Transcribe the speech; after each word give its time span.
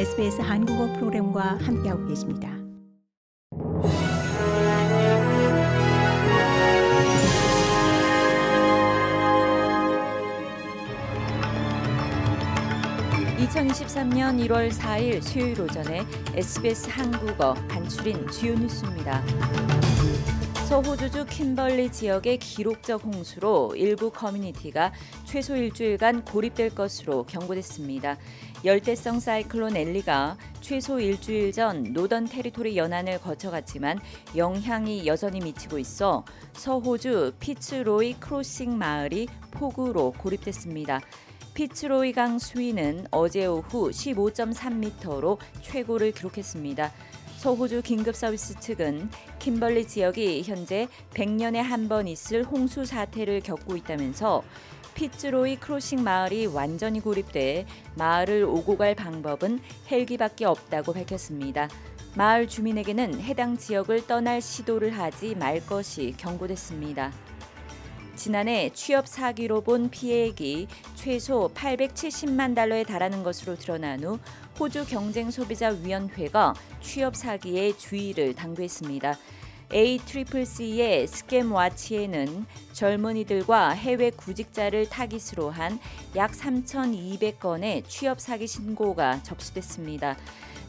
SBS 0.00 0.40
한국어 0.40 0.90
프로그램과 0.94 1.58
함께하고 1.60 2.06
계십니다. 2.06 2.48
(2023년 13.36 14.42
1월 14.48 14.70
4일) 14.70 15.20
수요일 15.20 15.60
오전에 15.60 16.06
SBS 16.32 16.88
한국어 16.88 17.52
간추린 17.68 18.26
주요 18.30 18.54
뉴스입니다. 18.54 19.22
서호주주 20.70 21.26
킴벌리 21.26 21.90
지역의 21.90 22.38
기록적 22.38 23.04
홍수로 23.04 23.74
일부 23.74 24.08
커뮤니티가 24.08 24.92
최소 25.24 25.56
일주일간 25.56 26.24
고립될 26.24 26.76
것으로 26.76 27.24
경고됐습니다. 27.26 28.16
열대성 28.64 29.18
사이클론 29.18 29.76
엘리가 29.76 30.36
최소 30.60 31.00
일주일 31.00 31.50
전 31.50 31.92
노던 31.92 32.26
테리토리 32.26 32.76
연안을 32.76 33.20
거쳐갔지만 33.20 33.98
영향이 34.36 35.08
여전히 35.08 35.40
미치고 35.40 35.80
있어 35.80 36.24
서호주 36.52 37.32
피츠로이 37.40 38.20
크로싱 38.20 38.78
마을이 38.78 39.26
폭우로 39.50 40.12
고립됐습니다. 40.18 41.00
피츠로이 41.54 42.12
강 42.12 42.38
수위는 42.38 43.08
어제 43.10 43.44
오후 43.44 43.90
15.3m로 43.90 45.36
최고를 45.62 46.12
기록했습니다. 46.12 46.92
서호주 47.40 47.80
긴급서비스 47.80 48.60
측은 48.60 49.08
킴벌리 49.38 49.88
지역이 49.88 50.42
현재 50.42 50.88
100년에 51.14 51.56
한 51.56 51.88
번 51.88 52.06
있을 52.06 52.44
홍수 52.44 52.84
사태를 52.84 53.40
겪고 53.40 53.78
있다면서 53.78 54.42
피츠로이 54.94 55.56
크로싱 55.56 56.04
마을이 56.04 56.44
완전히 56.48 57.00
고립돼 57.00 57.64
마을을 57.96 58.44
오고 58.44 58.76
갈 58.76 58.94
방법은 58.94 59.58
헬기밖에 59.90 60.44
없다고 60.44 60.92
밝혔습니다. 60.92 61.70
마을 62.14 62.46
주민에게는 62.46 63.22
해당 63.22 63.56
지역을 63.56 64.06
떠날 64.06 64.42
시도를 64.42 64.98
하지 64.98 65.34
말 65.34 65.64
것이 65.64 66.12
경고됐습니다. 66.18 67.10
지난해 68.20 68.68
취업 68.74 69.08
사기로 69.08 69.62
본 69.62 69.88
피해액이 69.88 70.68
최소 70.94 71.50
870만 71.54 72.54
달러에 72.54 72.84
달하는 72.84 73.22
것으로 73.22 73.56
드러난 73.56 74.04
후 74.04 74.18
호주 74.58 74.84
경쟁소비자위원회가 74.84 76.52
취업 76.82 77.16
사기에 77.16 77.74
주의를 77.78 78.34
당부했습니다. 78.34 79.16
ACCC의 79.72 81.06
Scamwatch에는 81.06 82.44
젊은이들과 82.74 83.70
해외 83.70 84.10
구직자를 84.10 84.90
타깃으로 84.90 85.48
한 85.48 85.78
약 86.16 86.32
3,200건의 86.32 87.84
취업 87.86 88.20
사기 88.20 88.48
신고가 88.48 89.22
접수됐습니다. 89.22 90.16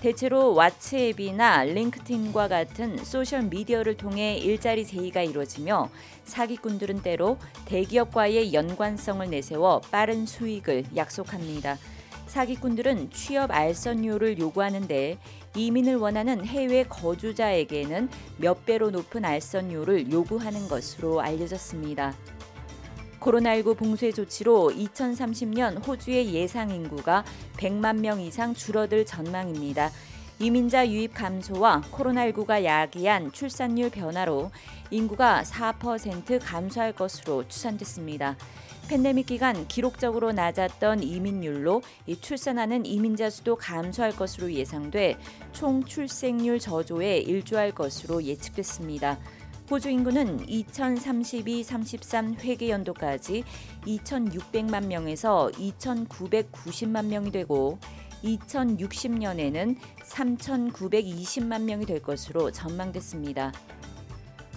대체로 0.00 0.54
왓츠앱이나 0.54 1.64
링크드인과 1.72 2.46
같은 2.46 2.96
소셜 3.04 3.42
미디어를 3.42 3.96
통해 3.96 4.36
일자리 4.36 4.86
제의가 4.86 5.22
이루어지며 5.22 5.90
사기꾼들은 6.24 7.02
때로 7.02 7.36
대기업과의 7.64 8.54
연관성을 8.54 9.28
내세워 9.28 9.80
빠른 9.90 10.24
수익을 10.24 10.84
약속합니다. 10.94 11.78
사기꾼들은 12.28 13.10
취업 13.10 13.50
알선료를 13.50 14.38
요구하는데 14.38 15.18
이민을 15.56 15.96
원하는 15.96 16.44
해외 16.44 16.84
거주자에게는 16.84 18.08
몇 18.36 18.64
배로 18.66 18.90
높은 18.90 19.24
알선료를 19.24 20.12
요구하는 20.12 20.68
것으로 20.68 21.20
알려졌습니다. 21.20 22.14
코로나19 23.20 23.76
봉쇄 23.76 24.12
조치로 24.12 24.72
2030년 24.74 25.86
호주의 25.86 26.34
예상 26.34 26.70
인구가 26.70 27.24
100만 27.56 28.00
명 28.00 28.20
이상 28.20 28.54
줄어들 28.54 29.04
전망입니다. 29.04 29.90
이민자 30.40 30.88
유입 30.88 31.14
감소와 31.14 31.82
코로나19가 31.90 32.62
야기한 32.62 33.32
출산율 33.32 33.90
변화로 33.90 34.52
인구가 34.90 35.42
4% 35.42 36.38
감소할 36.40 36.92
것으로 36.92 37.46
추산됐습니다. 37.48 38.36
팬데믹 38.88 39.26
기간 39.26 39.66
기록적으로 39.66 40.32
낮았던 40.32 41.02
이민율로 41.02 41.82
출산하는 42.20 42.86
이민자 42.86 43.30
수도 43.30 43.56
감소할 43.56 44.16
것으로 44.16 44.52
예상돼 44.52 45.18
총 45.52 45.84
출생률 45.84 46.58
저조에 46.58 47.18
일조할 47.18 47.72
것으로 47.72 48.22
예측됐습니다. 48.22 49.18
호주 49.70 49.90
인구는 49.90 50.46
2032-33 50.46 52.40
회계 52.40 52.70
연도까지 52.70 53.44
2,600만 53.86 54.86
명에서 54.86 55.50
2,990만 55.52 57.04
명이 57.06 57.30
되고 57.30 57.78
2060년에는 58.24 59.76
3,920만 60.04 61.64
명이 61.64 61.84
될 61.84 62.00
것으로 62.00 62.50
전망됐습니다. 62.50 63.52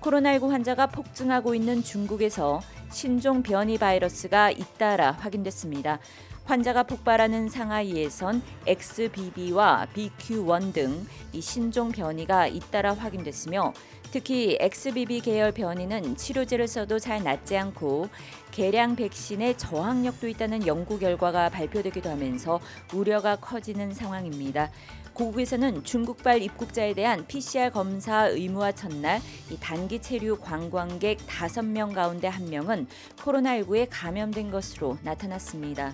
코로나19 0.00 0.48
환자가 0.48 0.86
폭증하고 0.86 1.54
있는 1.54 1.82
중국에서 1.82 2.62
신종 2.90 3.42
변이 3.42 3.76
바이러스가 3.76 4.52
잇따라 4.52 5.12
확인됐습니다. 5.12 5.98
환자가 6.44 6.82
폭발하는 6.82 7.48
상하이에선 7.48 8.42
XBB와 8.66 9.86
BQ1 9.94 10.72
등 10.72 11.06
이 11.34 11.40
신종 11.40 11.90
변이가 11.90 12.46
잇따라 12.46 12.94
확인됐으며 12.94 13.74
특히 14.12 14.56
XBB 14.60 15.20
계열 15.20 15.50
변이는 15.50 16.16
치료제를 16.16 16.68
써도 16.68 17.00
잘 17.00 17.24
낫지 17.24 17.56
않고 17.56 18.08
개량 18.52 18.94
백신에 18.94 19.56
저항력도 19.56 20.28
있다는 20.28 20.68
연구 20.68 21.00
결과가 21.00 21.48
발표되기도 21.48 22.08
하면서 22.08 22.60
우려가 22.94 23.34
커지는 23.34 23.92
상황입니다. 23.92 24.70
고국에서는 25.12 25.82
중국발 25.82 26.42
입국자에 26.42 26.94
대한 26.94 27.26
PCR 27.26 27.70
검사 27.70 28.28
의무화 28.28 28.70
첫날 28.72 29.20
이 29.50 29.56
단기 29.58 30.00
체류 30.00 30.38
관광객 30.38 31.18
5명 31.26 31.94
가운데 31.94 32.30
1명은 32.30 32.86
코로나19에 33.16 33.88
감염된 33.90 34.52
것으로 34.52 34.98
나타났습니다. 35.02 35.92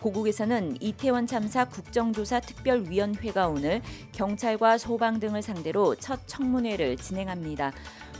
고국에서는 0.00 0.76
이태원 0.80 1.26
참사 1.26 1.64
국정조사 1.64 2.40
특별위원회가 2.40 3.48
오늘 3.48 3.82
경찰과 4.12 4.78
소방 4.78 5.18
등을 5.20 5.42
상대로 5.42 5.94
첫 5.96 6.20
청문회를 6.26 6.96
진행합니다. 6.96 7.72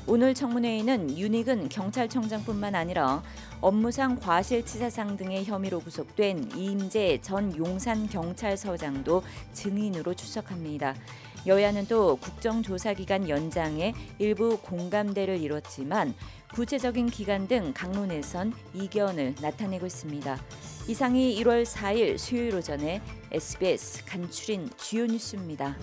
오늘 0.06 0.32
청문회에는 0.32 1.18
윤익은 1.18 1.68
경찰청장뿐만 1.68 2.74
아니라 2.74 3.22
업무상 3.60 4.16
과실치사상 4.16 5.18
등의 5.18 5.44
혐의로 5.44 5.80
구속된 5.80 6.52
이임재 6.56 7.18
전 7.20 7.54
용산경찰서장도 7.54 9.22
증인으로 9.52 10.14
출석합니다. 10.14 10.94
여야는 11.46 11.86
또 11.86 12.16
국정조사 12.16 12.94
기간 12.94 13.28
연장에 13.28 13.94
일부 14.18 14.58
공감대를 14.58 15.40
이뤘지만 15.40 16.14
구체적인 16.54 17.06
기간 17.06 17.46
등 17.46 17.72
각론에선 17.74 18.52
이견을 18.74 19.36
나타내고 19.40 19.86
있습니다. 19.86 20.38
이상이 20.88 21.36
1월 21.42 21.64
4일 21.64 22.16
수요일 22.16 22.54
오전에 22.54 23.02
SBS 23.30 24.04
간추린 24.06 24.70
주요 24.76 25.06
뉴스입니다. 25.06 25.76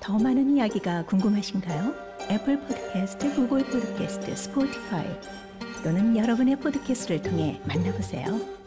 더 0.00 0.18
많은 0.18 0.56
이야기가 0.56 1.04
궁금하신가요? 1.06 1.94
애플 2.30 2.60
포드캐스트, 2.60 3.34
구글 3.34 3.64
포드캐스트, 3.64 4.36
스포티파이 4.36 5.06
또는 5.82 6.16
여러분의 6.16 6.56
포드캐스트를 6.56 7.22
통해 7.22 7.60
만나보세요. 7.66 8.57